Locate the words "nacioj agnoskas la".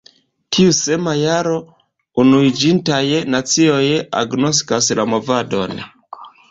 3.37-5.11